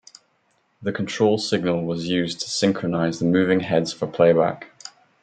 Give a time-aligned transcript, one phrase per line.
[0.81, 4.71] The control signal was used to synchronize the moving heads for playback.